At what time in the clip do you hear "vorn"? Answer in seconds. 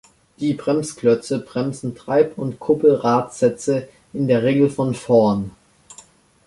4.95-5.51